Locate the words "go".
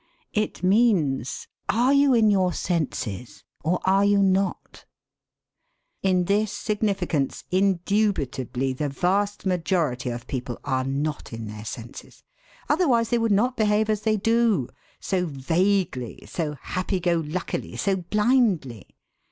16.99-17.17